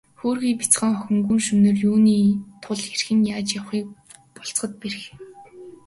Хөөрхий 0.19 0.55
бяцхан 0.59 0.91
охин 0.99 1.19
гүн 1.25 1.39
шөнөөр 1.45 1.77
юуны 1.89 2.15
тул 2.63 2.79
хэрхэн 2.85 3.19
яаж 3.33 3.47
явахыг 3.59 3.87
болзоход 4.35 4.71
бэрх. 4.81 5.03